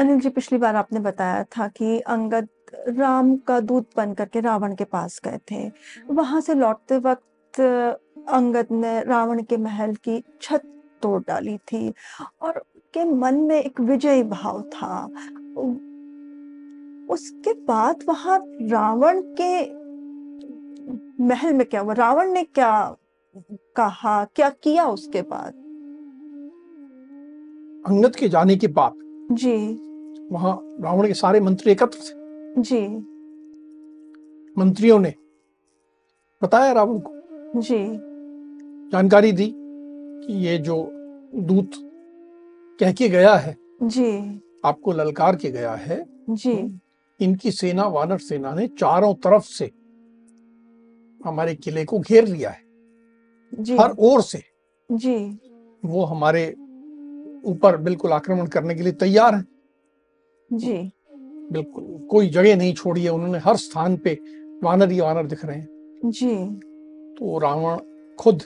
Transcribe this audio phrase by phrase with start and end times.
[0.00, 2.48] अनिल जी पिछली बार आपने बताया था कि अंगद
[2.98, 5.70] राम का दूत बन करके रावण के पास गए थे।
[6.10, 7.60] वहाँ से लौटते वक्त
[8.28, 10.62] अंगद ने रावण के महल की छत
[11.02, 11.92] तोड़ डाली थी
[12.42, 12.62] और
[12.94, 15.04] के मन में एक विजयी भाव था।
[17.14, 18.38] उसके बाद वहाँ
[18.70, 19.52] रावण के
[21.24, 21.92] महल में क्या हुआ?
[21.94, 22.96] रावण ने क्या
[23.76, 24.24] कहा?
[24.24, 25.52] क्या किया उसके बाद?
[27.86, 28.98] अंगद के जाने के बाद
[29.32, 29.89] जी।
[30.32, 32.86] वहाँ रावण के सारे मंत्री एकत्र थे। जी।
[34.58, 35.14] मंत्रियों ने
[36.42, 37.78] बताया रावण को। जी।
[38.92, 40.76] जानकारी दी कि ये जो
[41.34, 41.70] दूत
[42.80, 46.80] कह के गया है जी। आपको ललकार के गया है। जी।
[47.20, 49.70] इनकी सेना वानर सेना ने चारों तरफ़ से
[51.24, 52.62] हमारे किले को घेर लिया है।
[53.52, 54.42] जी। हर ओर से
[54.92, 55.38] जी।
[55.84, 56.54] वो हमारे
[57.44, 59.44] ऊपर बिल्कुल आक्रमण करने के लिए तैयार है।
[60.52, 60.92] जी।
[61.52, 64.18] बिल्कुल कोई जगह नहीं छोड़ी है उन्होंने हर स्थान पे
[64.64, 65.68] वानर ही वानर दिख रहे हैं।
[66.04, 66.34] जी।
[67.18, 67.78] तो रावण
[68.18, 68.42] खुद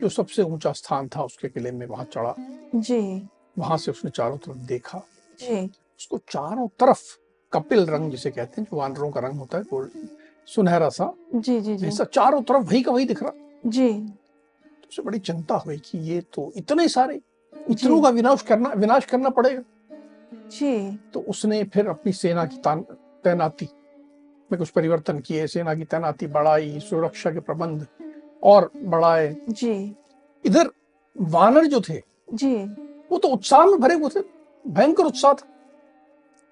[0.00, 2.34] जो सबसे ऊँचा स्थान था उसके किले में वहाँ चढ़ा।
[2.74, 4.98] जी। वहाँ से उसने चारों तरफ़ देखा।
[5.40, 5.64] जी।
[5.98, 7.02] उसको चारों तरफ़
[7.52, 9.90] कपिल रंग जिसे कहते हैं जो वानरों का रंग होता है गोल्ड
[10.46, 13.32] सुनहरा सा जी जी जी। ऐसा चारों तरफ़ वही का वही दिख रहा।
[13.66, 17.20] जी। तो उसे बड़ी चिंता हुई कि ये तो इतने सारे
[17.70, 19.62] इतनों का विनाश करना विनाश करना पड़ेगा।
[20.52, 22.56] जी। तो उसने फिर अपनी सेना की
[23.24, 23.68] तैनाती
[24.50, 27.86] में कुछ परिवर्तन किए। सेना की तैनाती बढ़ाई सुरक्षा के प्रबंध
[28.42, 29.94] और बढ़ाए। जी।
[30.44, 30.70] इधर
[31.16, 32.00] वानर जो थे
[32.34, 32.54] जी।
[33.10, 34.20] वो तो उत्साह में भरे हुए थे।
[34.64, 35.46] भयंकर उत्साह था।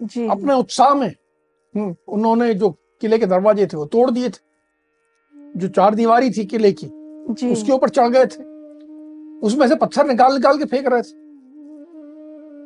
[0.03, 2.71] जी। अपने उत्साह में हम्म, उन्होंने जो
[3.01, 4.41] किले के दरवाजे थे वो तोड़ दिए थे।
[5.57, 6.87] जो चार दीवारी थी किले की
[7.31, 8.43] जी। उसके ऊपर चढ़ गए थे।
[9.47, 11.22] उसमें से पत्थर निकाल निकाल के फेंक रहे थे।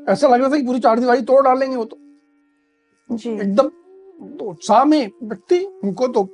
[0.06, 1.96] ऐसा लग रहा था कि पूरी चार दीवारी तोड़ डालेंगे वो तो।
[3.10, 3.68] जी। एकदम
[4.38, 6.28] तो उत्साह में व्यक्ति उनको तो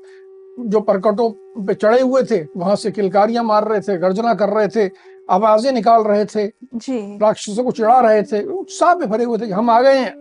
[0.69, 1.31] जो परकटों
[1.67, 4.91] पे चढ़े हुए थे वहाँ से किलकारियाँ मार रहे थे गर्जना कर रहे थे
[5.31, 9.47] आवाज़ें निकाल रहे थे जी। राक्षसों को चिढ़ा रहे थे उत्साह में भरे हुए थे
[9.47, 10.15] कि हम आ गए हैं।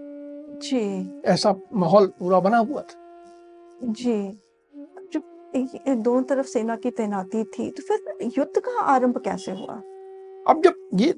[0.64, 3.00] जी। ऐसा माहौल पूरा बना हुआ था।
[3.84, 4.18] जी।
[5.14, 9.76] जब दोनों तरफ़ सेना की तैनाती थी तो फिर युद्ध का आरंभ कैसे हुआ?
[10.48, 11.14] अब जब ये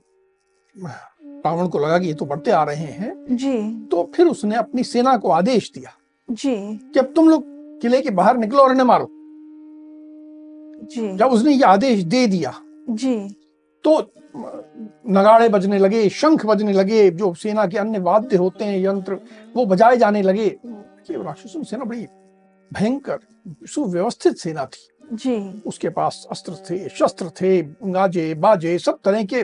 [1.45, 4.83] रावण को लगा कि ये तो बढ़ते आ रहे हैं। जी। तो फिर उसने अपनी
[4.83, 5.91] सेना को आदेश दिया।
[6.31, 7.43] जी। कि अब तुम लोग
[7.81, 9.07] किले के बाहर निकलो और इन्हें मारो।
[10.83, 12.53] जी। जब उसने ये आदेश दे दिया
[12.89, 13.35] जी।
[13.83, 14.11] तो
[15.09, 19.19] नगाड़े बजने लगे शंख बजने लगे जो सेना के अन्य वाद्य होते हैं यंत्र
[19.55, 20.49] वो बजाए जाने लगे।
[21.07, 22.07] कि राक्षसों सेना बड़ी
[22.73, 23.19] भयंकर
[23.67, 29.43] सुव्यवस्थित सेना थी। जी। उसके पास अस्त्र थे शस्त्र थे गाजे बाजे सब तरह के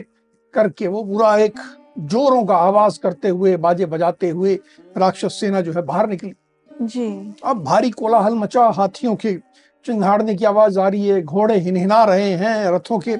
[0.54, 1.54] करके वो पूरा एक
[1.96, 4.54] जोरों का आवाज़ करते हुए बाजे बजाते हुए
[4.98, 6.32] राक्षस सेना जो है बाहर निकली।
[6.70, 9.34] जी। अब भारी कोलाहल मचा हाथियों के
[9.86, 13.16] चिंगाड़ने की आवाज़ आ रही है घोड़े हिनहिना रहे हैं रथों के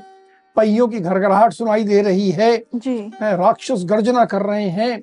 [0.57, 5.03] पहियों की घरघराहट सुनाई दे रही है। जी। राक्षस गर्जना कर रहे हैं।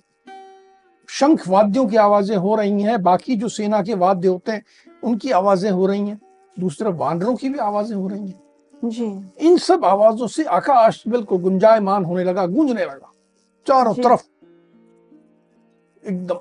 [1.09, 4.63] शंख वाद्यों की आवाज़ें हो रही हैं बाकी जो सेना के वाद्य होते हैं
[5.03, 6.19] उनकी आवाज़ें हो रही हैं।
[6.57, 11.41] दूसरे वानरों की भी आवाज़ें हो रही हैं। जी। इन सब आवाजों से आकाश बिल्कुल
[11.41, 13.11] गुंजायमान होने लगा गूंजने लगा।
[13.67, 14.23] चारों। तरफ़
[16.03, 16.39] एकदम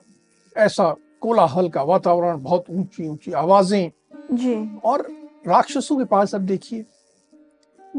[0.56, 3.90] ऐसा कोलाहल का वातावरण बहुत ऊँची ऊँची आवाज़ें।
[4.32, 4.54] जी।
[4.84, 5.06] और
[5.46, 6.84] राक्षसों के पास अब देखिए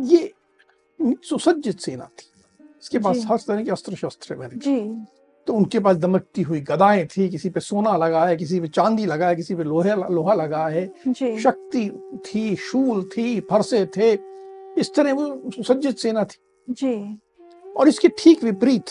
[0.05, 0.31] ये
[1.25, 2.31] सुसज्जित सेना थी।
[2.83, 4.79] इसके पास हर तरह के अस्त्र शस्त्र जी।
[5.47, 9.06] तो उनके पास दमकती हुई गदाएँ थी किसी पे सोना लगा है किसी पे चांदी
[9.06, 10.85] लगा है किसी पे लोहे लोहा लगा है।
[11.39, 11.89] शक्ति
[12.25, 14.12] थी शूल थी फरसे थे।
[14.80, 16.39] इस तरह वो सुसज्जित सेना थी।
[16.69, 17.19] जी।
[17.75, 18.89] और इसके ठीक विपरीत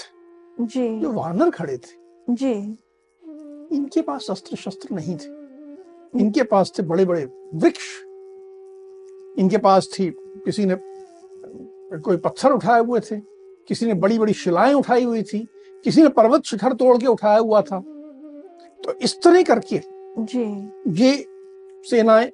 [0.60, 1.96] जी। जो वानर खड़े थे।
[2.30, 2.52] जी।
[3.76, 5.34] इनके पास अस्त्र शस्त्र नहीं थे।
[6.20, 7.24] इनके पास थे बड़े बड़े
[7.54, 7.84] वृक्ष।
[9.38, 10.10] इनके पास थी
[10.44, 10.76] किसी ने
[11.98, 13.16] कोई पत्थर उठाए हुए थे
[13.68, 15.48] किसी ने बड़ी बड़ी शिलाएँ उठाई हुई थी
[15.84, 17.80] किसी ने पर्वत शिखर तोड़ के उठाया हुआ था।
[18.84, 19.80] तो इस तरह करके
[20.18, 20.44] जी।
[21.04, 21.26] ये
[21.90, 22.32] सेनाएँ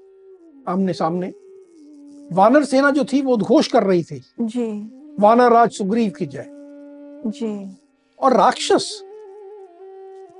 [0.69, 1.33] आमने सामने
[2.33, 4.91] वानर सेना जो थी वो उद्घोष कर रही थी। जी।
[5.21, 6.47] वानर राज सुग्रीव की जय।
[7.27, 7.77] जी।
[8.23, 9.03] और राक्षस।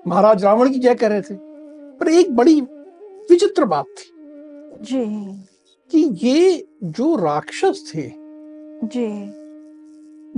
[0.07, 1.35] महाराज रावण की जय कर रहे थे
[1.99, 2.61] पर एक बड़ी
[3.31, 4.11] विचित्र बात थी
[4.83, 5.05] जी।
[5.93, 8.11] कि ये जो राक्षस थे
[8.85, 9.07] जी।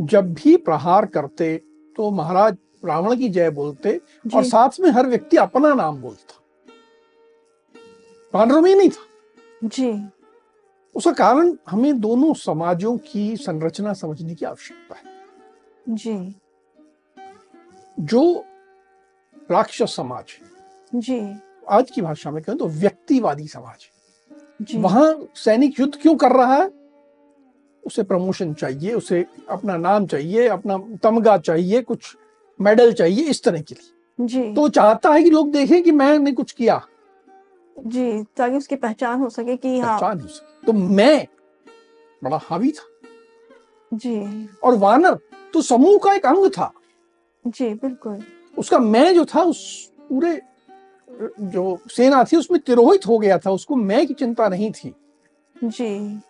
[0.04, 1.56] जब भी प्रहार करते
[1.96, 4.00] तो महाराज रावण की जय बोलते
[4.34, 6.40] और साथ में हर व्यक्ति अपना नाम बोलता।
[8.34, 9.92] वानरों में नहीं था। जी।
[10.94, 15.14] उसका कारण हमें दोनों समाजों की संरचना समझने की आवश्यकता है।
[15.88, 16.34] जी।
[18.00, 18.44] जो
[19.50, 20.24] राक्षस समाज
[20.94, 21.36] जी।
[21.70, 23.90] आज की भाषा में कहें तो व्यक्तिवादी समाज
[24.62, 26.70] जी। वहाँ सैनिक युद्ध क्यों कर रहा है?
[27.86, 32.16] उसे प्रमोशन चाहिए उसे अपना नाम चाहिए अपना तमगा चाहिए कुछ
[32.60, 36.32] मेडल चाहिए इस तरह के लिए। जी। तो चाहता है कि लोग देखें कि मैंने
[36.32, 36.86] कुछ किया।
[37.78, 41.26] जी ताकि उसकी पहचान हो सके कि हाँ। पहचान हो सके। तो मैं
[42.24, 42.86] बड़ा हावी था।
[43.94, 45.18] जी। और वानर
[45.52, 46.72] तो समूह का एक अंग था।
[47.44, 48.22] जी बिल्कुल।
[48.56, 50.40] उसका मैं जो था उस पूरे
[51.40, 54.94] जो सेना थी उसमें तिरोहित हो गया था। उसको मैं की चिंता नहीं थी।
[55.56, 56.20] जी।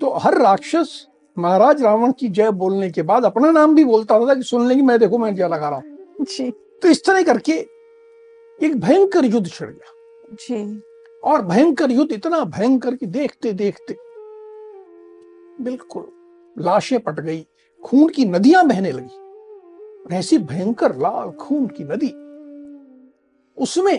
[0.00, 1.06] तो हर राक्षस
[1.36, 4.82] महाराज रावण की जय बोलने के बाद अपना नाम भी बोलता था कि सुन लेंगे
[4.82, 6.50] मैं देखो मैं क्या लगा रहा हूँ। जी।
[6.82, 7.52] तो इस तरह करके
[8.58, 10.82] एक भयंकर युद्ध छिड़ गया। जी।
[11.24, 13.96] और भयंकर युद्ध इतना भयंकर कि देखते देखते
[15.64, 16.06] बिल्कुल
[16.56, 17.46] लाशें पट गई
[17.82, 19.23] खून की नदियाँ बहने लगी।
[20.12, 22.12] ऐसी भयंकर लाल खून की नदी।
[23.58, 23.98] उसमें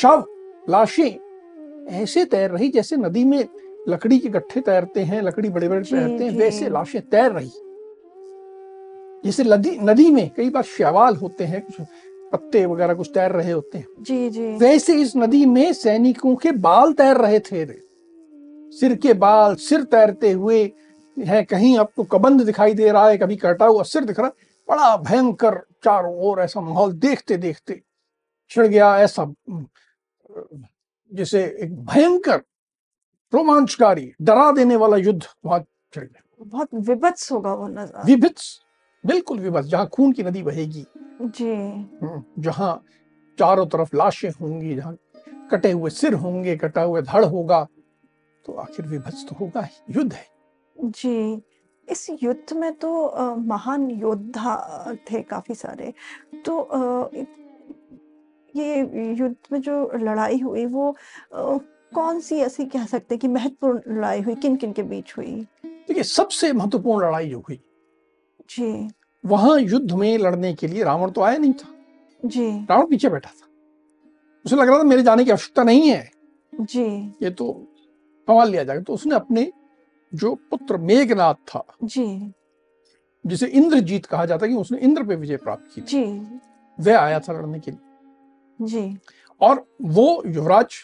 [0.00, 0.24] शव
[0.70, 3.44] लाशें ऐसे तैर रही जैसे नदी में
[3.88, 7.50] लकड़ी के गट्ठे तैरते हैं लकड़ी बड़े बड़े तैरते हैं वैसे लाशें तैर रही।
[9.24, 11.86] जैसे नदी नदी में कई बार शैवाल होते हैं कुछ
[12.32, 16.52] पत्ते वगैरह कुछ तैर रहे होते हैं। जी जी। वैसे इस नदी में सैनिकों के
[16.52, 17.64] बाल तैर रहे थे।
[18.72, 20.62] सिर के बाल सिर तैरते हुए
[21.16, 24.50] है कहीं आपको कबंध दिखाई दे रहा है कभी कटा हुआ सिर दिख रहा है
[24.72, 25.54] बड़ा भयंकर
[25.84, 27.80] चारों ओर ऐसा माहौल देखते देखते
[28.50, 29.26] छिड़ गया ऐसा
[31.12, 32.38] जैसे एक भयंकर
[33.32, 35.60] रोमांचकारी डरा देने वाला युद्ध वहाँ
[35.92, 38.48] छिड़ गया। बहुत विभत्स होगा वो नज़ारा। विभित्स
[39.04, 40.86] बिल्कुल विभत्स जहाँ खून की नदी बहेगी।
[41.22, 41.52] जी।
[42.42, 42.72] जहाँ
[43.38, 44.96] चारों तरफ़ लाशें होंगी जहाँ
[45.50, 47.66] कटे हुए सिर होंगे कटा हुआ धड़ होगा
[48.44, 50.26] तो आखिर विभत्स तो होगा ही युद्ध है।
[50.76, 51.42] जी।
[51.92, 55.92] इस युद्ध में तो अ, महान योद्धा थे काफ़ी सारे।
[56.46, 57.10] तो अ,
[58.56, 58.80] ये
[59.18, 61.58] युद्ध में जो लड़ाई हुई वो अ,
[61.94, 64.34] कौन सी ऐसी कह सकते हैं कि महत्वपूर्ण लड़ाई हुई?
[64.34, 65.34] किन किन के बीच हुई?
[65.64, 67.60] देखिए सबसे महत्वपूर्ण लड़ाई जो हुई
[68.50, 68.90] जी।
[69.24, 71.68] वहाँ युद्ध में लड़ने के लिए रावण तो आया नहीं था।
[72.24, 73.46] जी। रावण पीछे बैठा था।
[74.44, 76.10] उसे लग रहा था मेरे जाने की आवश्यकता नहीं है।
[76.52, 76.84] जी।
[77.22, 77.52] ये तो
[78.28, 79.50] संभाल लिया जाएगा तो उसने अपने
[80.14, 82.32] जो पुत्र मेघनाथ था जी।
[83.26, 86.04] जिसे इंद्रजीत कहा जाता है कि उसने इंद्र पे विजय प्राप्त की जी।
[86.80, 88.98] वह आया था लड़ने के लिए। जी।
[89.40, 90.74] और वो युवराज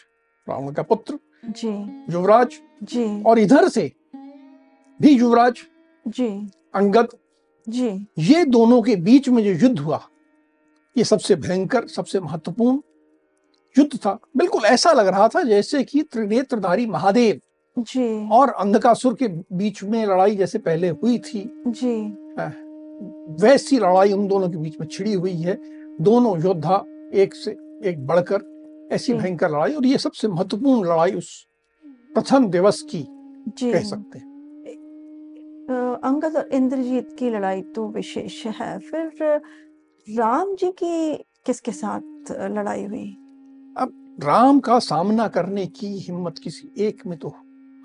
[0.49, 1.69] रावण का पुत्र जी।
[2.13, 3.91] युवराज जी। और इधर से
[5.01, 5.59] भी युवराज
[6.07, 7.09] जी। अंगद
[7.69, 10.01] जी। ये दोनों के बीच में जो युद्ध हुआ
[10.97, 12.79] ये सबसे भयंकर सबसे महत्वपूर्ण
[13.77, 17.39] युद्ध था। बिल्कुल ऐसा लग रहा था जैसे कि त्रिनेत्रधारी महादेव
[17.79, 21.95] जी। और अंधकासुर के बीच में लड़ाई जैसे पहले हुई थी। जी।
[23.43, 25.57] वैसी लड़ाई उन दोनों के बीच में छिड़ी हुई है।
[26.01, 26.83] दोनों योद्धा
[27.13, 27.51] एक से
[27.85, 31.47] एक बढ़कर ऐसी भयंकर लड़ाई और ये सबसे महत्वपूर्ण लड़ाई उस
[32.13, 33.05] प्रथम दिवस की
[33.57, 34.27] जी। कह सकते हैं।
[36.03, 39.41] अंगद और इंद्रजीत की लड़ाई तो विशेष है। फिर
[40.07, 43.07] राम जी की किसके साथ लड़ाई हुई?
[43.77, 47.29] अब राम का सामना करने की हिम्मत किसी एक में तो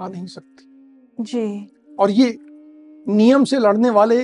[0.00, 1.70] आ नहीं सकती। जी।
[2.00, 2.38] और ये
[3.08, 4.22] नियम से लड़ने वाले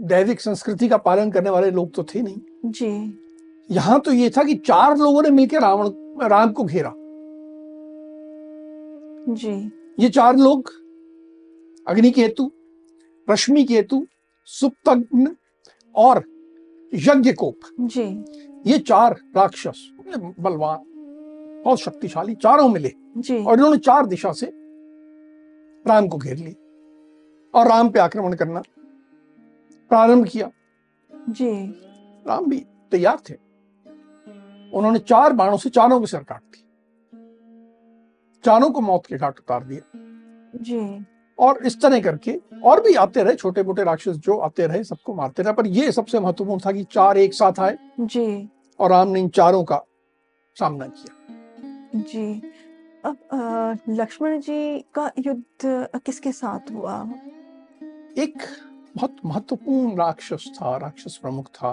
[0.00, 3.18] दैविक संस्कृति का पालन करने वाले लोग तो थे नहीं। जी।
[3.70, 5.90] यहाँ तो ये था कि चार लोगों ने मिलकर रावण
[6.28, 6.92] राम को घेरा।
[9.34, 9.52] जी।
[10.00, 10.70] ये चार लोग
[11.86, 12.50] अग्नि केतु
[13.28, 14.06] रश्मि केतु
[14.48, 15.36] सुप्तग्न
[15.94, 16.22] और
[16.94, 18.04] यज्ञकोप। जी।
[18.70, 19.88] ये चार राक्षस
[20.40, 20.84] बलवान
[21.64, 22.92] बहुत शक्तिशाली चारों मिले।
[23.44, 24.52] और इन्होंने चार दिशा से
[25.86, 28.62] राम को घेर लिया और राम पे आक्रमण करना
[29.90, 30.50] प्रारंभ किया।
[31.28, 31.50] जी।
[32.26, 33.34] राम भी तैयार थे।
[34.74, 36.64] उन्होंने चार बाणों से चारों के सिर काट दिए
[38.44, 39.80] चारों को मौत के घाट उतार दिया।
[40.56, 41.06] जी।
[41.38, 45.14] और इस तरह करके और भी आते रहे छोटे मोटे राक्षस जो आते रहे सबको
[45.14, 48.48] मारते रहे। पर ये सबसे महत्वपूर्ण था कि चार एक साथ आए जी।
[48.80, 49.84] और राम ने इन चारों का
[50.54, 51.14] सामना किया।
[52.00, 52.42] जी।
[53.04, 57.02] अब लक्ष्मण जी का युद्ध किसके साथ हुआ?
[58.18, 58.38] एक
[58.96, 61.72] बहुत महत्वपूर्ण राक्षस था राक्षस प्रमुख था।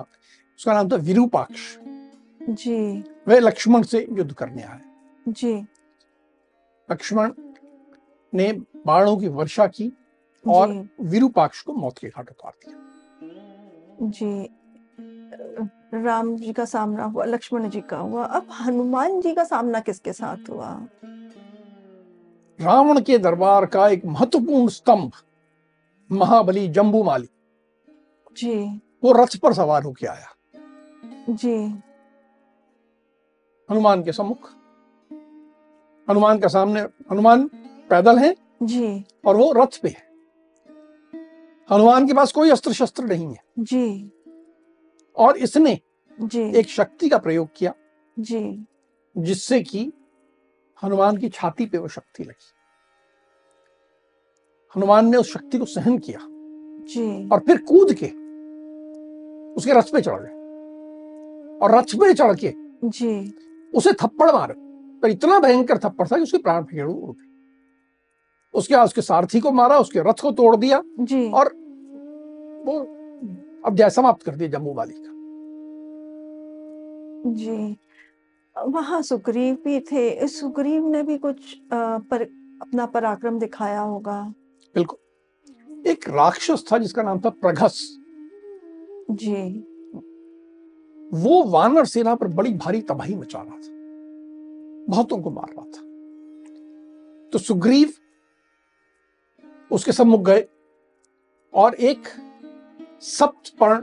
[0.57, 1.77] उसका नाम था विरूपाक्ष।
[2.49, 4.81] जी। वह लक्ष्मण से युद्ध करने आए
[5.27, 5.53] जी।
[6.91, 7.31] लक्ष्मण
[8.33, 8.51] ने
[8.85, 9.91] बाणों की वर्षा की
[10.47, 12.77] और विरूपाक्ष को मौत के घाट उतार दिया।
[14.09, 14.49] जी।
[16.03, 20.13] राम जी का सामना हुआ लक्ष्मण जी का हुआ। अब हनुमान जी का सामना किसके
[20.13, 20.87] साथ हुआ?
[22.61, 25.11] रावण के दरबार का एक महत्वपूर्ण स्तंभ
[26.11, 27.29] महाबली जम्बूमाली।
[28.37, 30.27] जी। वो रथ पर सवार होके आया।
[31.29, 31.55] जी।
[33.71, 34.49] हनुमान के सम्मुख।
[36.09, 37.47] हनुमान का सामने हनुमान
[37.89, 40.05] पैदल है जी। और वो रथ पे है।
[41.71, 44.11] हनुमान के पास कोई अस्त्र शस्त्र नहीं है। जी।
[45.17, 45.79] और इसने
[46.21, 47.73] जी। एक शक्ति का प्रयोग किया।
[48.19, 48.65] जी।
[49.17, 49.93] जिससे कि
[50.83, 52.51] हनुमान की छाती पे वो शक्ति लगी।
[54.75, 56.19] हनुमान ने उस शक्ति को सहन किया।
[56.87, 58.05] जी। और फिर कूद के
[59.53, 60.33] उसके रथ पे चढ़ गए।
[61.57, 62.53] और रथ पे चढ़ के
[62.83, 63.33] जी।
[63.73, 64.53] उसे थप्पड़ मारे।
[64.99, 67.31] पर इतना भयंकर थप्पड़ था कि उसके प्राण फेड़ उड़ गए।
[68.53, 71.47] उसके बाद उसके सारथी को मारा उसके रथ को तोड़ दिया जी। और
[72.65, 72.94] वो
[73.65, 75.11] अध्याय समाप्त कर दिया जम्मू वाली का।
[77.31, 77.77] जी।
[78.67, 82.21] वहाँ सुग्रीव भी थे। सुग्रीव ने भी कुछ अ, पर
[82.61, 84.33] अपना पराक्रम दिखाया होगा।
[84.75, 84.97] बिल्कुल।
[85.87, 87.97] एक राक्षस था जिसका नाम था प्रघस।
[89.11, 89.59] जी।
[91.13, 93.75] वो वानर सेना पर बड़ी भारी तबाही मचा रहा था।
[94.89, 95.81] बहुतों को मार रहा था।
[97.29, 97.93] तो सुग्रीव
[99.71, 100.47] उसके सम्मुख गए
[101.53, 102.03] और एक
[103.05, 103.81] सप्तपर्ण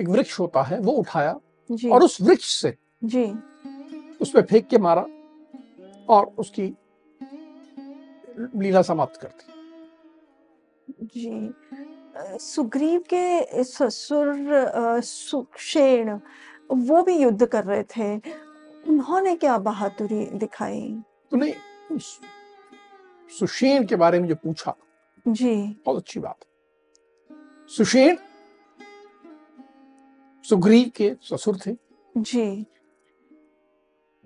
[0.00, 1.38] एक वृक्ष होता है वो उठाया
[1.70, 3.24] जी। और उस वृक्ष से जी।
[4.20, 5.06] उस पर फेंक के मारा
[6.08, 6.62] और उसकी
[8.56, 9.52] लीला समाप्त कर दी।
[11.02, 14.34] जी। सुग्रीव के ससुर
[15.00, 16.18] सुषेण
[16.70, 18.16] वो भी युद्ध कर रहे थे।
[18.88, 21.02] उन्होंने क्या बहादुरी दिखाई?
[21.30, 21.54] तूने
[23.30, 24.74] सुषेण के बारे में जो पूछा
[25.28, 25.54] जी।
[25.86, 26.44] बहुत अच्छी बात।
[27.76, 28.16] सुषेण।
[30.44, 31.76] सुग्रीव के ससुर थे।
[32.16, 32.66] जी।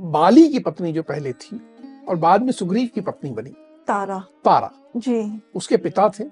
[0.01, 1.61] बाली की पत्नी जो पहले थी
[2.09, 3.51] और बाद में सुग्रीव की पत्नी बनी।
[3.87, 6.25] तारा। तारा। जी। उसके पिता थे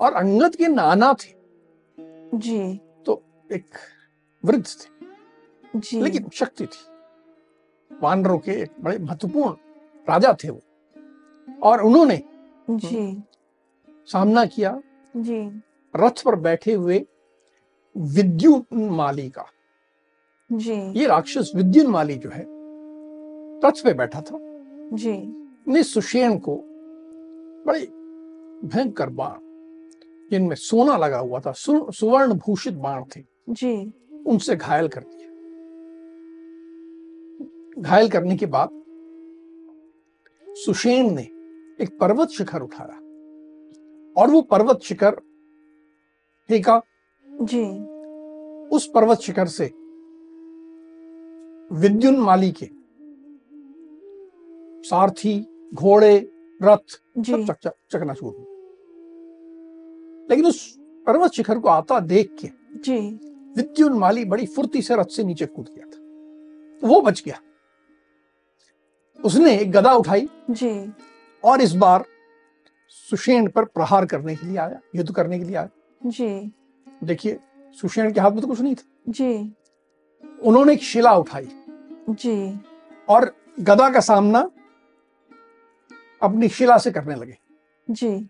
[0.00, 1.34] और अंगद के नाना थे।
[2.38, 3.66] जी। तो एक
[4.44, 5.06] वृद्ध थे।
[5.76, 6.94] जी। लेकिन शक्ति थी।
[8.02, 9.50] वानरों के एक बड़े महत्वपूर्ण
[10.08, 10.60] राजा थे वो।
[11.62, 12.22] और उन्होंने
[12.70, 13.22] जी।
[14.06, 14.82] सामना किया।
[15.16, 15.62] जी।
[15.96, 17.06] रथ पर बैठे हुए
[17.96, 19.46] विद्युन माली का
[20.52, 22.46] जी। ये राक्षस विद्युन माली जो है
[23.64, 24.38] रथ पे बैठा था।
[24.92, 26.56] जी। ने सुषेण को
[27.66, 27.80] बड़े
[28.68, 29.38] भयंकर बाण
[30.30, 33.92] जिनमें सोना लगा हुआ था सु- सुवर्ण भूषित बाण थे जी।
[34.26, 35.28] उनसे घायल कर दिया।
[37.82, 38.82] घायल करने के बाद
[40.48, 41.22] सुषेण ने
[41.80, 42.98] एक पर्वत शिखर उठाया
[44.22, 45.20] और वो पर्वत शिखर
[46.48, 46.82] फेंका
[47.26, 47.64] जी।
[48.76, 49.64] उस पर्वत शिखर से
[51.72, 52.68] विद्युन माली के
[54.88, 56.30] सारथी घोड़े
[56.62, 56.90] रथ
[57.26, 58.44] सब चक चक चकनाचूर हुए।
[60.30, 62.48] लेकिन उस पर्वत शिखर को आता देख के
[62.78, 62.98] जी।
[63.56, 67.40] विद्युन माली बड़ी फुर्ती से रथ से नीचे कूद गया था। वो बच गया।
[69.24, 70.92] उसने एक गदा उठाई जी।
[71.44, 72.04] और इस बार
[72.88, 75.68] सुषेण पर प्रहार करने के लिए आया युद्ध करने के लिए आया।
[76.06, 76.52] जी।
[77.04, 77.38] देखिए
[77.80, 79.52] सुषेण के हाथ में तो कुछ नहीं था। जी।
[80.42, 81.48] उन्होंने एक शिला उठाई।
[82.10, 82.60] जी।
[83.08, 84.50] और गदा का सामना
[86.22, 87.36] अपनी शिला से करने लगे।
[87.90, 88.28] जी।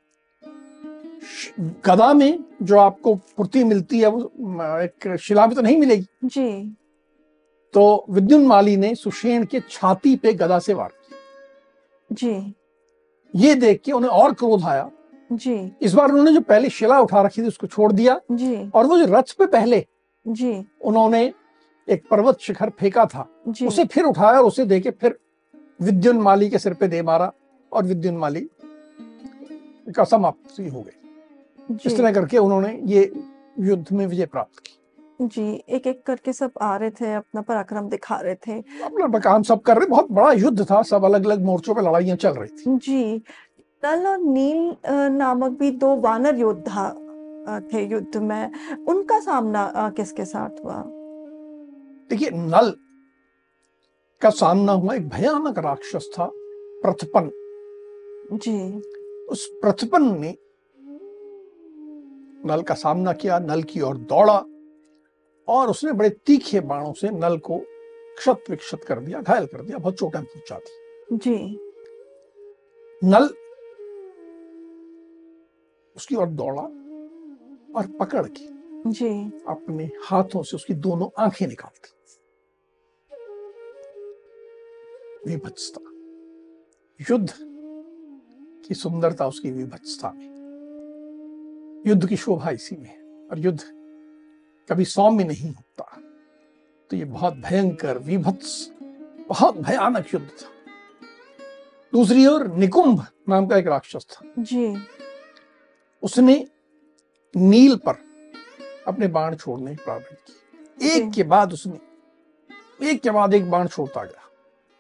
[1.86, 4.20] गदा में जो आपको फुर्ती मिलती है वो
[4.80, 6.76] एक शिला में तो नहीं मिलेगी। जी।
[7.74, 11.18] तो विद्युन माली ने सुषेण के छाती पे गदा से वार किया।
[12.12, 12.54] जी।
[13.34, 14.90] ये देख के उन्हें और क्रोध आया।
[15.34, 18.86] जी। इस बार उन्होंने जो पहले शिला उठा रखी थी उसको छोड़ दिया। जी। और
[18.86, 19.84] वो जो रथ पे पहले
[20.26, 21.22] जी। उन्होंने
[21.88, 25.18] एक पर्वत शिखर फेंका था जी। उसे फिर उठाया और उसे देके फिर
[25.80, 27.32] विद्युन माली के सिर पे दे मारा
[27.72, 28.48] और विद्युन माली
[29.88, 33.10] का समाप्ति हो गई। इस तरह करके उन्होंने ये
[33.60, 34.78] युद्ध में विजय प्राप्त की।
[35.20, 39.42] जी एक एक करके सब आ रहे थे अपना पराक्रम दिखा रहे थे। अपना काम
[39.42, 42.48] सब कर रहे बहुत बड़ा युद्ध था सब अलग अलग मोर्चों पे लड़ाइयाँ चल रही
[42.50, 43.22] थी। जी
[43.84, 44.76] नल और नील
[45.12, 46.88] नामक भी दो वानर योद्धा
[47.72, 50.82] थे युद्ध में। उनका सामना किसके साथ हुआ?
[52.10, 52.72] देखिए नल
[54.22, 56.30] का सामना हुआ एक भयानक राक्षस था
[56.82, 57.30] प्रथपन।
[58.34, 58.56] जी।
[59.26, 60.34] उस प्रथपन ने
[62.46, 64.38] नल का सामना किया नल की ओर दौड़ा
[65.48, 67.58] और उसने बड़े तीखे बाणों से नल को
[68.18, 71.38] क्षत विक्षत कर दिया घायल कर दिया बहुत चोटें पहुँचा थी जी।
[73.02, 73.28] नल
[75.96, 76.62] उसकी ओर दौड़ा
[77.78, 78.54] और पकड़ के।
[78.90, 81.90] जी। अपने हाथों से उसकी दोनों आँखें निकाल दी।
[85.30, 85.90] विभत्सता।
[87.10, 87.34] युद्ध
[88.68, 90.34] की सुंदरता उसकी विभत्सता में।
[91.86, 93.60] युद्ध की शोभा इसी में है। और युद्ध
[94.68, 95.98] कभी सौम्य नहीं होता।
[96.90, 98.72] तो ये बहुत भयंकर विभत्स
[99.28, 100.48] बहुत भयानक युद्ध था।
[101.92, 104.76] दूसरी ओर निकुंभ नाम का एक राक्षस था। जी।
[106.04, 106.46] उसने
[107.36, 107.94] नील पर
[108.86, 114.04] अपने बाण छोड़ने प्रारंभ किए एक के बाद उसने एक के बाद एक बाण छोड़ता
[114.04, 114.22] गया।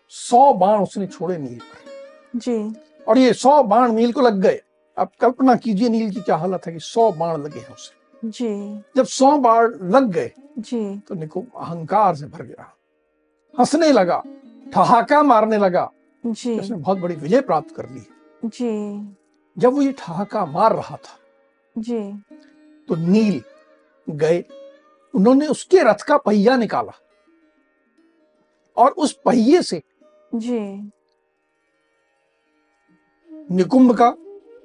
[0.08, 2.74] सौ बाण उसने छोड़े नील पर। जी।
[3.08, 4.60] और ये सौ बाण नील को लग गए।
[4.98, 8.82] अब कल्पना कीजिए नील की क्या हालत है कि सौ बाण लगे हैं उसे। जी।
[8.96, 12.74] जब सौ बाण लग गए जी। तो निकुंभ अहंकार से भर गया।
[13.58, 14.22] हंसने लगा
[14.74, 15.90] ठहाका मारने लगा।
[16.26, 18.06] जी। उसने बहुत बड़ी विजय प्राप्त कर ली।
[18.44, 19.16] जी।
[19.58, 21.18] जब वो ये ठहाका मार रहा था
[21.78, 22.00] जी।
[22.88, 23.42] तो नील
[24.10, 24.44] गए।
[25.14, 26.92] उन्होंने उसके रथ का पहिया निकाला
[28.76, 29.82] और उस पहिए से
[30.34, 30.58] जी।
[33.50, 34.08] निकुंभ का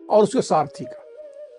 [0.09, 1.03] और उसके सारथी का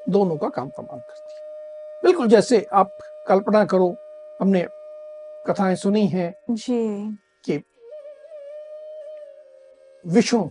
[0.08, 3.94] दोनों का काम तमाम कर दिया। बिल्कुल जैसे आप कल्पना करो
[4.40, 4.66] हमने
[5.46, 6.80] कथाएँ सुनी हैं जी।
[7.44, 7.62] कि
[10.04, 10.50] विष्णु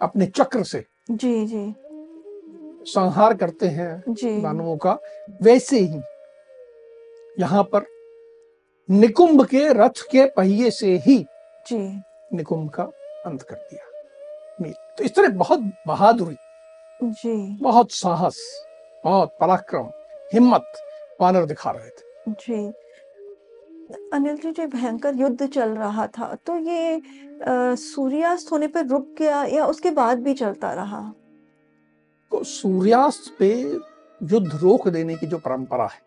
[0.00, 1.74] अपने चक्र से जी जी।
[2.86, 4.98] संहार करते हैं जी। दानवों का
[5.42, 6.00] वैसे ही
[7.36, 7.86] यहाँ पर
[8.88, 11.18] निकुंभ के रथ के पहिए से ही
[11.66, 11.78] जी।
[12.32, 12.82] निकुंभ का
[13.26, 13.84] अंत कर दिया।
[14.96, 16.36] तो इस तरह बहुत बहादुरी
[17.00, 18.38] जी। बहुत साहस
[19.04, 19.90] बहुत पराक्रम
[20.32, 20.72] हिम्मत
[21.20, 22.66] वानर दिखा रहे थे। जी।
[24.12, 27.00] अनिल जी जो भयंकर युद्ध चल रहा था तो ये
[27.76, 31.00] सूर्यास्त होने पर रुक गया या उसके बाद भी चलता रहा?
[32.32, 33.50] तो सूर्यास्त पे
[34.20, 36.00] युद्ध रोक देने की जो परंपरा है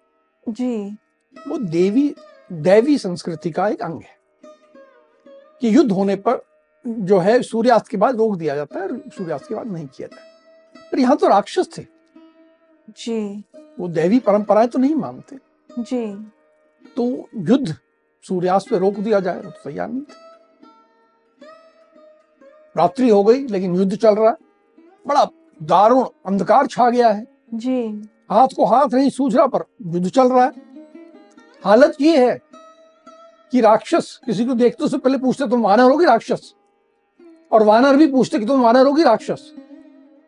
[0.48, 0.98] जी।
[1.36, 2.14] वो देवी
[2.52, 4.18] दैवी संस्कृति का एक अंग है
[5.62, 6.42] कि युद्ध होने पर
[6.86, 10.08] जो है सूर्यास्त के बाद रोक दिया जाता है और सूर्यास्त के बाद नहीं किया
[10.08, 11.86] जाता पर यहाँ तो राक्षस थे।
[12.90, 13.44] जी।
[13.80, 15.36] वो दैवी परंपराएँ तो नहीं मानते।
[15.70, 16.32] जी।
[16.98, 17.76] तो युद्ध
[18.24, 20.28] सूर्यास्त पे रोक दिया जाए तो तैयार नहीं थे।
[22.76, 24.38] रात्रि हो गई लेकिन युद्ध चल रहा है।
[25.08, 25.26] बड़ा
[25.64, 30.28] दारुण अंधकार छा गया है। जी। हाथ को हाथ नहीं सूझ रहा पर युद्ध चल
[30.28, 30.52] रहा है।
[31.66, 32.42] हालत ये है
[33.52, 36.56] कि राक्षस किसी को देखते उससे पहले पूछते तुम वानर होगी राक्षस?
[37.52, 39.54] और वानर भी पूछते कि तुम वानर होगी राक्षस?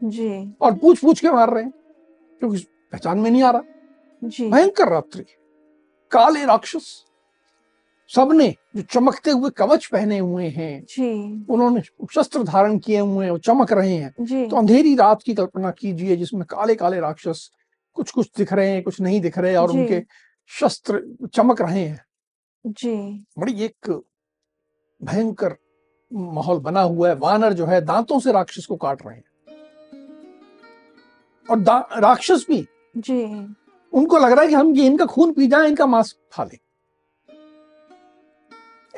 [0.04, 1.74] जी। और पूछ पूछ के मार रहे हैं
[2.40, 2.58] क्योंकि
[2.92, 3.62] पहचान में नहीं आ रहा।
[4.24, 5.26] जी। भयंकर रात्रि।
[6.12, 7.06] काले राक्षस।
[8.12, 11.82] सबने जो चमकते हुए कवच पहने हुए हैं जी। उन्होंने
[12.16, 16.44] शस्त्र धारण किए हुए हैं चमक रहे हैं। तो अंधेरी रात की कल्पना कीजिए जिसमें
[16.46, 17.50] काले काले राक्षस
[17.94, 20.02] कुछ कुछ दिख रहे हैं कुछ नहीं दिख रहे और उनके
[20.50, 22.06] शस्त्र चमक रहे हैं।
[22.66, 23.90] जी। बड़ी एक
[25.02, 25.56] भयंकर
[26.12, 29.24] माहौल बना हुआ है। वानर जो है दांतों से राक्षस को काट रहे हैं।
[31.50, 31.64] और
[32.02, 32.66] राक्षस भी
[32.98, 33.24] जी।
[33.94, 36.58] उनको लग रहा है कि हम ये इनका खून पी जाए इनका मांस खा लें।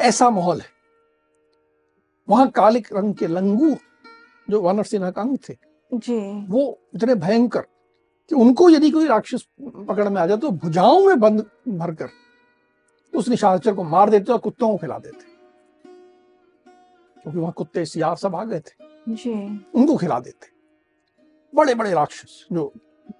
[0.03, 0.67] ऐसा माहौल है।
[2.27, 3.77] वहाँ कालिक रंग के लंगूर
[4.47, 5.57] जो वानर सेना का अंग थे
[5.91, 7.61] जी। वो इतने भयंकर
[8.31, 12.09] कि उनको यदि कोई राक्षस पकड़ में आ जाए तो भुजाओं में बंद भरकर
[13.13, 15.31] उस निशाचर को मार देते और कुत्तों को खिला देते।
[17.21, 19.31] क्योंकि वहाँ कुत्ते सियार सब आ गए थे। जी।
[19.75, 20.51] उनको खिला देते।
[21.53, 22.71] बड़े बड़े राक्षस जो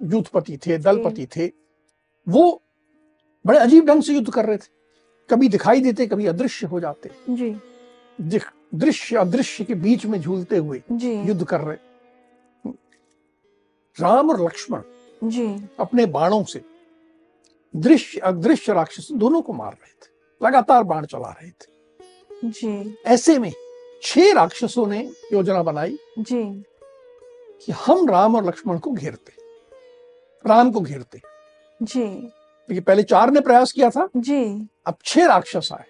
[0.04, 1.52] युद्धपति थे दलपति थे
[2.28, 2.62] वो
[3.46, 4.83] बड़े अजीब ढंग से युद्ध कर रहे थे।
[5.30, 7.56] कभी दिखाई देते कभी अदृश्य हो जाते। जी।
[8.76, 11.78] दृश्य अदृश्य के बीच में झूलते हुए युद्ध कर रहे।
[14.00, 14.82] राम और लक्ष्मण
[15.24, 16.62] जी। अपने बाणों से
[17.76, 20.10] दृश्य अदृश्य राक्षस दोनों को मार रहे थे।
[20.46, 21.74] लगातार बाण चला रहे थे।
[22.46, 23.54] जी। ऐसे में
[24.04, 26.64] छह राक्षसों ने योजना बनाई जी।
[27.66, 29.34] कि हम राम और लक्ष्मण को घेरते।
[30.48, 31.22] राम को घेरते।
[31.82, 32.32] जी।
[32.70, 35.86] क्योंकि पहले चार ने प्रयास किया था। जी। अब छह राक्षस आए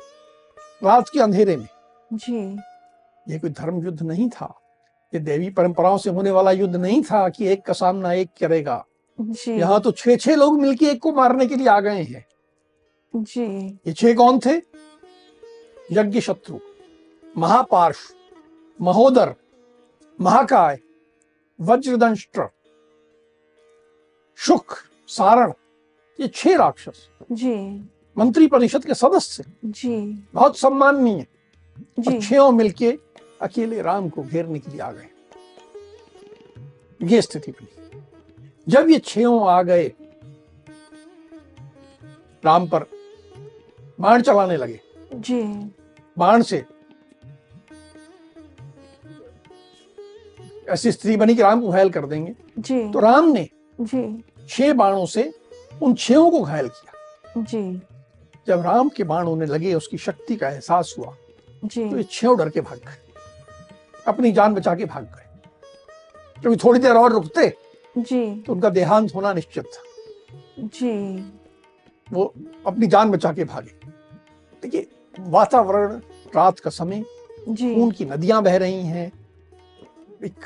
[0.83, 1.67] रात के अंधेरे में।
[2.13, 2.39] जी।
[3.27, 4.53] ये कोई धर्म युद्ध नहीं था।
[5.13, 8.83] ये देवी परंपराओं से होने वाला युद्ध नहीं था कि एक का सामना एक करेगा।
[9.19, 12.25] जी। यहाँ तो छह छह लोग मिलके एक को मारने के लिए आ गए हैं।
[13.15, 13.45] जी।
[13.87, 14.55] ये छह कौन थे?
[15.91, 16.59] यज्ञ शत्रु
[17.37, 17.97] महापार्श
[18.81, 19.33] महोदर
[20.21, 20.79] महाकाय
[21.59, 22.47] वज्रदंष्ट्र
[24.39, 24.75] शुक
[25.07, 25.53] सारण।
[26.19, 27.55] ये छह राक्षस। जी।
[28.17, 31.25] मंत्री परिषद के सदस्य। जी। बहुत सम्माननीय।
[31.99, 32.99] जी। छो मिलके
[33.41, 35.07] अकेले राम को घेरने के लिए आ गए।
[37.01, 38.01] ये स्थिति बनी।
[38.67, 39.93] जब ये छो आ गए
[42.45, 42.85] राम पर
[43.99, 44.79] बाण चलाने लगे।
[45.13, 45.43] जी।
[46.17, 46.65] बाण से
[50.69, 53.49] ऐसी स्त्री बनी कि राम को घायल कर देंगे। जी। तो राम ने
[53.81, 55.42] जी। छह बाणों से
[55.81, 57.81] उन छहों को घायल किया। जी।
[58.47, 61.15] जब राम के बाण उन्हें लगे उसकी शक्ति का एहसास हुआ
[61.65, 63.13] जी। तो ये छह डर के भाग गए।
[64.07, 65.19] अपनी जान बचा के भाग गए।
[66.41, 67.57] क्योंकि थोड़ी देर और रुकते
[67.97, 69.83] जी। तो उनका देहांत होना निश्चित था।
[70.59, 71.17] जी।
[72.11, 72.33] वो
[72.67, 73.79] अपनी जान बचा के भागे।
[74.61, 74.87] देखिए
[75.19, 76.01] वातावरण
[76.35, 77.03] रात का समय
[77.49, 79.11] जी। खून की नदियाँ बह रही हैं।
[80.25, 80.45] एक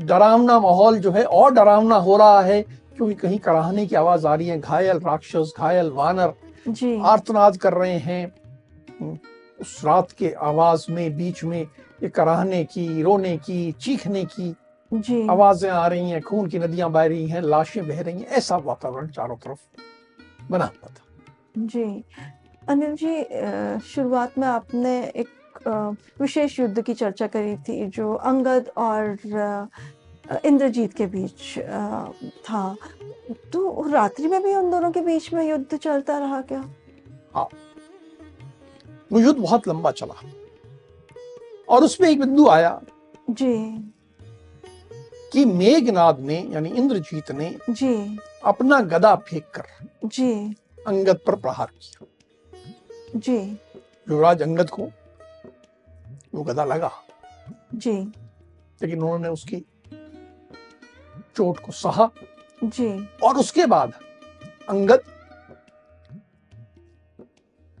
[0.00, 2.64] डरावना माहौल जो है और डरावना हो रहा है।
[2.98, 6.32] क्योंकि कहीं कराहने की आवाज़ आ रही है। घायल राक्षस घायल वानर
[6.68, 8.24] जी। आर्तनाद कर रहे हैं।
[9.00, 9.18] हम्म,
[9.60, 11.60] उस रात के आवाज़ में बीच में
[12.02, 14.54] ये कराहने की रोने की चीखने की
[14.92, 18.26] जी। आवाज़ें आ रही हैं। खून की नदियाँ बह रही हैं लाशें बह रही हैं।
[18.38, 19.60] ऐसा वातावरण चारों तरफ़
[20.50, 21.02] बना हुआ था।
[21.58, 22.04] जी।
[22.68, 25.28] अनिल जी शुरुआत में आपने एक
[26.20, 29.16] विशेष युद्ध की चर्चा करी थी जो अंगद और
[30.44, 31.58] इंद्रजीत के बीच
[32.28, 32.76] था।
[33.52, 36.70] तो रात्रि में भी उन दोनों के बीच में युद्ध चलता रहा क्या?
[37.34, 37.48] हाँ।
[39.12, 40.14] वो युद्ध बहुत लंबा चला।
[41.68, 42.82] और उसमें एक बिंदु आया
[43.30, 43.92] जी।
[45.32, 51.66] कि मेघनाद ने यानी इंद्रजीत ने जी। अपना गदा फेंक कर जी। अंगद पर प्रहार
[51.66, 52.06] किया।
[53.16, 53.38] जी।
[54.10, 54.88] युवराज अंगद को
[56.34, 56.90] वो गदा लगा।
[57.74, 58.12] जी।
[58.82, 59.56] लेकिन उन्होंने उसकी
[61.38, 62.10] चोट को सहा
[62.64, 62.88] जी।
[63.22, 63.92] और उसके बाद
[64.68, 65.02] अंगद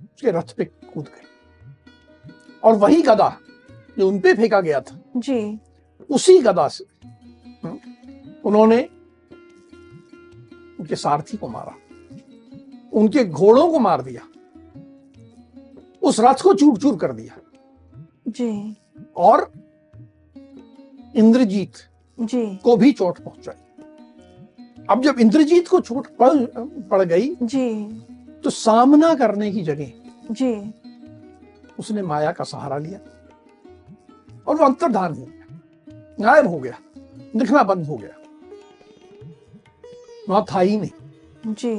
[0.00, 1.26] उसके रथ पे कूद गए।
[2.64, 3.28] और वही गदा
[3.98, 5.58] जो उन पे फेंका गया था जी।
[6.10, 6.84] उसी गदा से
[7.64, 7.78] हम्म,
[8.44, 8.80] उन्होंने
[10.80, 11.74] उनके सारथी को मारा
[12.92, 14.22] उनके घोड़ों को मार दिया
[16.02, 17.38] उस रथ को चूर चूर कर दिया।
[18.28, 18.76] जी।
[19.16, 19.52] और
[21.16, 21.87] इंद्रजीत
[22.20, 23.64] जी। को भी चोट पहुंचाई।
[24.90, 26.06] अब जब इंद्रजीत को चोट
[26.90, 27.84] पड़ गई जी।
[28.44, 29.92] तो सामना करने की जगह
[30.30, 30.54] जी।
[31.78, 32.98] उसने माया का सहारा लिया
[34.46, 36.78] और वो अंतर्धान हो गया गायब हो गया
[37.36, 38.14] दिखना बंद हो गया।
[40.28, 41.74] वहाँ था ही नहीं। जी।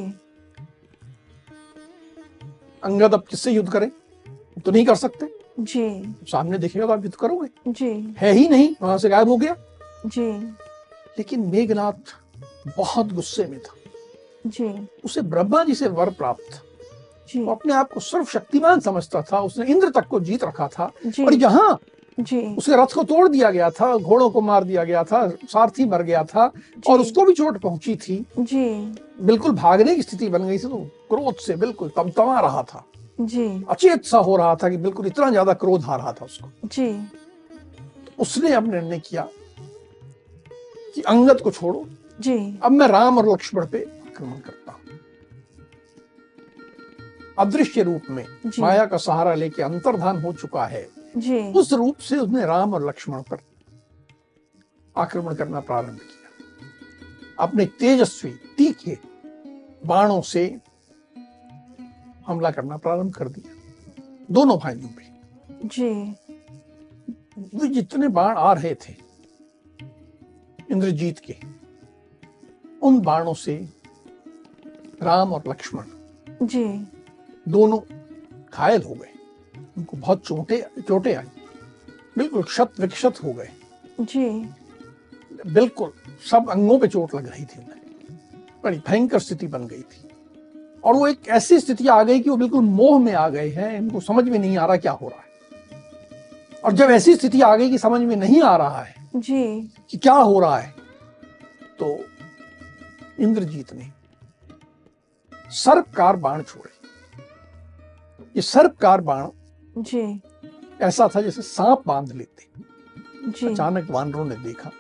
[2.84, 3.92] अंगद अब किससे युद्ध करें?
[4.66, 5.28] तो नहीं कर सकते।
[5.60, 9.38] जी। सामने दिखेगा तो आप युद्ध करोगे। जी। है ही नहीं वहाँ से गायब हो
[9.38, 9.56] गया।
[10.06, 10.32] जी।
[11.18, 12.16] लेकिन मेघनाथ
[12.78, 13.76] बहुत गुस्से में था।
[14.48, 16.62] जी। उसे ब्रह्मा जी से वर प्राप्त। था
[17.30, 20.92] जी। वो अपने आप को सर्वशक्तिमान समझता था उसने इंद्र तक को जीत रखा था।
[21.06, 21.80] जी। और जहाँ
[22.18, 25.86] जी। उसके रथ को तोड़ दिया गया था घोड़ों को मार दिया गया था सारथी
[25.86, 26.52] मर गया था
[26.88, 28.66] और उसको भी चोट पहुँची थी। जी।
[29.22, 30.78] बिल्कुल भागने की स्थिति बन गई थी तो
[31.10, 32.84] क्रोध से बिल्कुल तमतमा रहा था।
[33.22, 36.68] जी। अचेत सा हो रहा था कि बिल्कुल इतना ज़्यादा क्रोध आ रहा था उसको।
[36.68, 37.08] जी।
[38.20, 39.28] उसने अब निर्णय किया
[40.96, 41.88] कि अंगद को छोड़ो।
[42.20, 44.80] जी। अब मैं राम और लक्ष्मण पे आक्रमण करता हूँ।
[47.40, 48.26] अदृश्य रूप में
[48.60, 52.88] माया का सहारा लेके अंतर्धान हो चुका है। जी। उस रूप से उसने राम और
[52.88, 53.38] लक्ष्मण पर
[54.98, 58.98] आक्रमण करना प्रारंभ किया। अपने तेजस्वी तीखे
[59.86, 60.60] बाणों से
[62.28, 63.56] हमला करना प्रारंभ कर दिया।
[64.32, 66.16] दोनों भाइयों पे। जी।
[67.68, 68.94] जितने बाण आ रहे थे
[70.72, 71.36] इंद्रजीत के
[72.82, 73.70] उन बाणों से
[75.04, 75.84] राम और लक्ष्मण
[76.44, 76.88] जी।
[77.48, 77.80] दोनों
[78.54, 79.14] घायल हो गए।
[79.78, 81.26] उनको बहुत चोटे चोटें आई।
[82.18, 83.50] बिल्कुल क्षत विक्षत हो गए।
[84.02, 84.30] जी।
[85.48, 85.94] बिल्कुल
[86.32, 88.18] सब अंगों पे चोट लग रही थी उन्हें।
[88.64, 90.10] बड़ी भयंकर स्थिति बन गई थी।
[90.84, 93.78] और वो एक ऐसी स्थिति आ गई कि वो बिल्कुल मोह में आ गए हैं।
[93.78, 95.30] इनको समझ में नहीं आ रहा क्या हो रहा है।
[96.66, 99.98] और जब ऐसी स्थिति आ गई कि समझ में नहीं आ रहा है जी। कि
[99.98, 100.76] क्या हो रहा है?
[101.80, 102.06] तो
[103.20, 103.92] इंद्रजीत ने
[105.50, 106.72] सर्पकार बाण छोड़े।
[108.36, 109.28] ये सर्पकार बाण
[109.78, 110.22] जी।
[110.82, 112.48] ऐसा था जैसे सांप बाँध लेते।
[113.32, 114.72] जी। अचानक वानरों ने देखा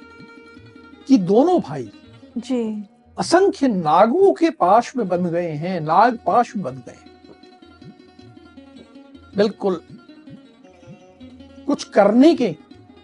[1.07, 1.91] कि दोनों भाई
[2.37, 7.09] जी। असंख्य नागों के पाश में बंध गए हैं नाग पाश में बन गए हैं।
[9.37, 9.81] बिल्कुल
[11.65, 12.55] कुछ करने के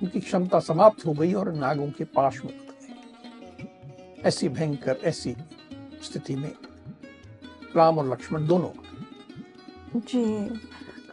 [0.05, 5.35] उनकी क्षमता समाप्त हो गई और नागों के पाश में गए ऐसी भयंकर, ऐसी
[6.03, 6.51] स्थिति में
[7.75, 8.69] राम और लक्ष्मण दोनों
[9.95, 10.23] जी,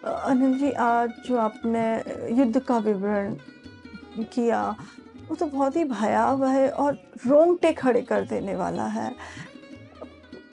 [0.04, 1.84] अनिल जी, आज जो आपने
[2.36, 3.34] युद्ध का विवरण
[4.18, 4.76] किया,
[5.28, 9.14] वो तो बहुत ही भयावह है और रोंगटे खड़े कर देने वाला है।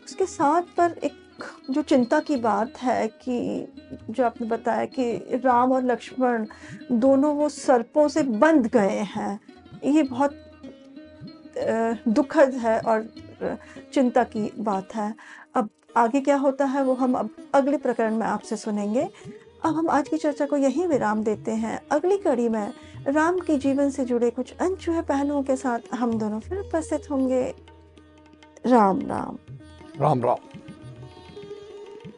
[0.05, 3.67] उसके साथ पर एक जो चिंता की बात है कि
[4.09, 5.11] जो आपने बताया कि
[5.45, 6.45] राम और लक्ष्मण
[6.91, 9.39] दोनों वो सर्पों से बंध गए हैं,
[9.85, 10.45] ये बहुत
[12.07, 13.07] दुखद है और
[13.93, 15.13] चिंता की बात है।
[15.55, 19.07] अब आगे क्या होता है वो हम अब अगले प्रकरण में आपसे सुनेंगे।
[19.65, 22.73] अब हम आज की चर्चा को यहीं विराम देते हैं। अगली कड़ी में
[23.07, 27.43] राम के जीवन से जुड़े कुछ अनछुए पहलुओं के साथ हम दोनों फिर उपस्थित होंगे।
[28.65, 29.37] राम राम।
[29.99, 30.68] राम राम।